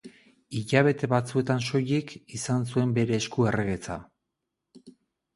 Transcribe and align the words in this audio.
Hilabete 0.59 1.09
batzuetan 1.09 1.59
soilik 1.65 2.13
izan 2.37 2.65
zuen 2.71 2.95
bere 2.95 3.15
esku 3.19 3.45
erregetza. 3.51 3.99